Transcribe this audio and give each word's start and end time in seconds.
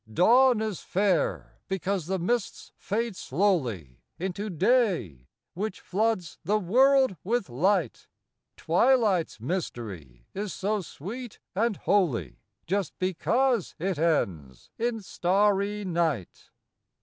Dawn 0.11 0.61
is 0.63 0.79
fair, 0.79 1.59
because 1.67 2.07
the 2.07 2.17
mists 2.17 2.71
fade 2.75 3.15
slowly 3.15 3.99
Into 4.17 4.49
Day, 4.49 5.27
which 5.53 5.79
floods 5.79 6.39
the 6.43 6.57
world 6.57 7.17
with 7.23 7.51
light; 7.51 8.07
Twilight's 8.57 9.39
mystery 9.39 10.25
is 10.33 10.53
so 10.55 10.81
sweet 10.81 11.37
and 11.53 11.77
holy 11.77 12.39
Just 12.65 12.97
because 12.97 13.75
it 13.77 13.99
ends 13.99 14.71
in 14.79 15.01
starry 15.03 15.85
Night. 15.85 16.49